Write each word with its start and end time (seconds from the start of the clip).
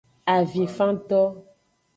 Avinfanto. 0.35 1.19